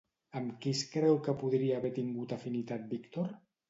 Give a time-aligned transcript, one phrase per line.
[0.39, 3.35] Amb qui es creu que podria haver tingut afinitat Víctor?